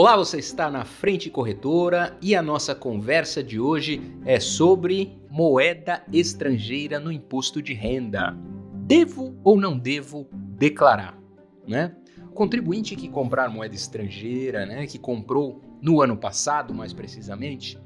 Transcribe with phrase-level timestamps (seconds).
[0.00, 6.04] Olá, você está na Frente Corretora e a nossa conversa de hoje é sobre moeda
[6.12, 8.32] estrangeira no imposto de renda.
[8.72, 11.18] Devo ou não devo declarar,
[11.66, 11.96] né?
[12.30, 17.76] O contribuinte que comprar moeda estrangeira, né, que comprou no ano passado, mais precisamente,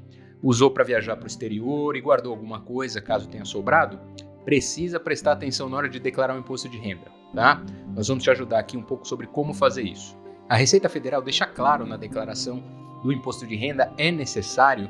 [0.43, 3.99] usou para viajar para o exterior e guardou alguma coisa caso tenha sobrado,
[4.45, 7.65] precisa prestar atenção na hora de declarar o imposto de renda, tá?
[7.95, 10.21] Nós vamos te ajudar aqui um pouco sobre como fazer isso.
[10.49, 12.61] A Receita Federal deixa claro na declaração
[13.01, 14.89] do imposto de renda é necessário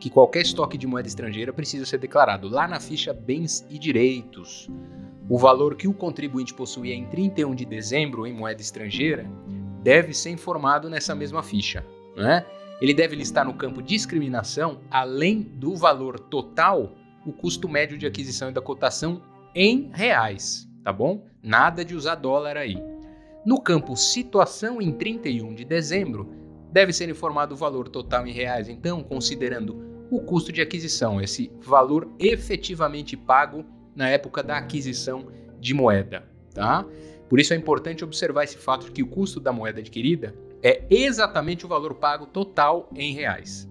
[0.00, 4.68] que qualquer estoque de moeda estrangeira precisa ser declarado lá na ficha Bens e Direitos.
[5.28, 9.26] O valor que o contribuinte possuía em 31 de dezembro em moeda estrangeira
[9.82, 11.84] deve ser informado nessa mesma ficha.
[12.16, 12.44] Né?
[12.80, 16.92] Ele deve listar no campo discriminação, além do valor total,
[17.26, 19.22] o custo médio de aquisição e da cotação
[19.54, 21.24] em reais, tá bom?
[21.42, 22.93] Nada de usar dólar aí.
[23.44, 26.30] No campo Situação em 31 de dezembro,
[26.72, 31.52] deve ser informado o valor total em reais, então, considerando o custo de aquisição, esse
[31.60, 33.64] valor efetivamente pago
[33.94, 35.26] na época da aquisição
[35.60, 36.86] de moeda, tá?
[37.28, 40.82] Por isso é importante observar esse fato de que o custo da moeda adquirida é
[40.88, 43.68] exatamente o valor pago total em reais.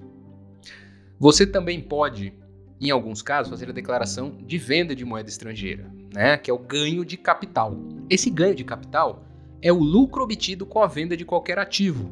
[1.20, 2.32] Você também pode,
[2.80, 6.60] em alguns casos, fazer a declaração de venda de moeda estrangeira, né, que é o
[6.60, 7.76] ganho de capital.
[8.10, 9.24] Esse ganho de capital
[9.64, 12.12] é o lucro obtido com a venda de qualquer ativo.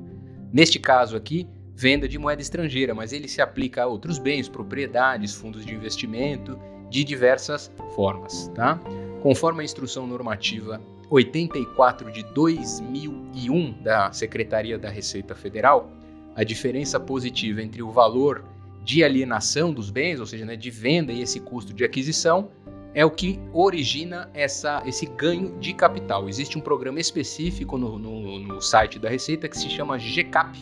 [0.53, 5.35] Neste caso aqui, venda de moeda estrangeira, mas ele se aplica a outros bens, propriedades,
[5.35, 6.57] fundos de investimento,
[6.89, 8.79] de diversas formas, tá?
[9.21, 15.91] Conforme a instrução normativa 84 de 2001 da Secretaria da Receita Federal,
[16.35, 18.45] a diferença positiva entre o valor
[18.83, 22.49] de alienação dos bens, ou seja, né, de venda e esse custo de aquisição,
[22.93, 26.27] é o que origina essa, esse ganho de capital.
[26.27, 30.57] Existe um programa específico no, no, no site da Receita que se chama GCAP.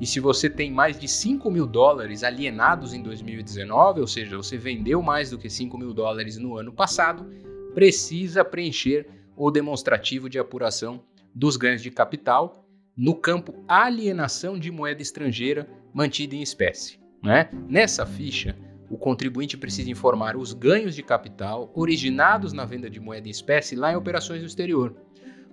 [0.00, 4.56] E se você tem mais de 5 mil dólares alienados em 2019, ou seja, você
[4.56, 7.26] vendeu mais do que 5 mil dólares no ano passado,
[7.74, 9.06] precisa preencher
[9.36, 11.02] o demonstrativo de apuração
[11.34, 12.66] dos ganhos de capital
[12.96, 16.98] no campo alienação de moeda estrangeira mantida em espécie.
[17.22, 17.48] Né?
[17.68, 18.56] Nessa ficha,
[18.88, 23.74] o contribuinte precisa informar os ganhos de capital originados na venda de moeda em espécie
[23.74, 24.94] lá em operações no exterior.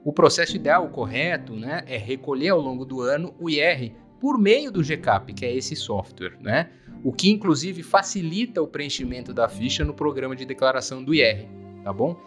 [0.05, 4.71] O processo ideal, correto, né, é recolher ao longo do ano o IR por meio
[4.71, 6.69] do GCAP, que é esse software, né?
[7.03, 11.47] O que inclusive facilita o preenchimento da ficha no programa de declaração do IR,
[11.83, 12.17] tá bom?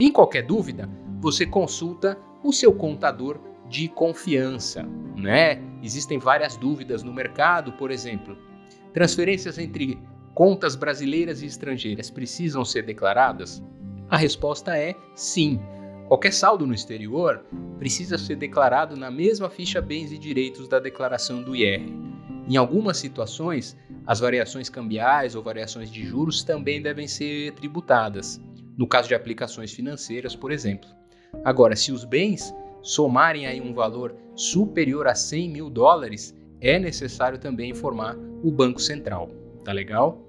[0.00, 0.88] Em qualquer dúvida,
[1.20, 4.82] você consulta o seu contador de confiança,
[5.16, 5.60] né?
[5.82, 8.36] Existem várias dúvidas no mercado, por exemplo,
[8.92, 9.98] transferências entre
[10.34, 13.62] Contas brasileiras e estrangeiras precisam ser declaradas?
[14.08, 15.60] A resposta é sim.
[16.08, 17.44] Qualquer saldo no exterior
[17.78, 21.82] precisa ser declarado na mesma ficha bens e direitos da declaração do IR.
[22.48, 23.76] Em algumas situações,
[24.06, 28.40] as variações cambiais ou variações de juros também devem ser tributadas,
[28.76, 30.88] no caso de aplicações financeiras, por exemplo.
[31.44, 37.38] Agora, se os bens somarem aí um valor superior a 100 mil dólares, é necessário
[37.38, 39.41] também informar o Banco Central.
[39.64, 40.20] Tá legal?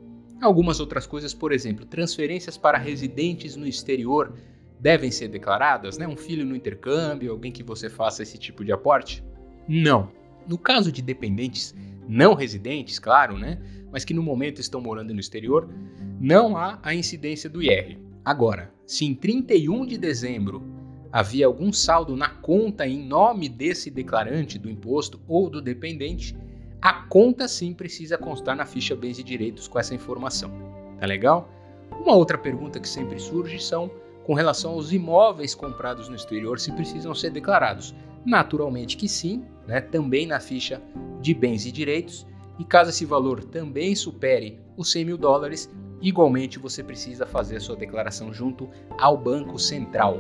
[0.42, 4.34] Algumas outras coisas, por exemplo, transferências para residentes no exterior
[4.80, 6.06] devem ser declaradas, né?
[6.08, 9.24] Um filho no intercâmbio, alguém que você faça esse tipo de aporte?
[9.68, 10.12] Não.
[10.46, 11.74] No caso de dependentes
[12.08, 13.60] não residentes, claro, né?
[13.92, 15.70] Mas que no momento estão morando no exterior,
[16.20, 17.98] não há a incidência do IR.
[18.26, 20.62] Agora, se em 31 de dezembro
[21.12, 26.36] havia algum saldo na conta em nome desse declarante do imposto ou do dependente,
[26.84, 30.52] a conta sim precisa constar na ficha bens e direitos com essa informação.
[31.00, 31.48] Tá legal?
[31.98, 33.90] Uma outra pergunta que sempre surge são
[34.26, 37.96] com relação aos imóveis comprados no exterior se precisam ser declarados.
[38.26, 39.80] Naturalmente que sim, né?
[39.80, 40.82] também na ficha
[41.22, 42.28] de bens e direitos.
[42.60, 47.62] E caso esse valor também supere os 100 mil dólares, igualmente você precisa fazer a
[47.62, 50.20] sua declaração junto ao Banco Central.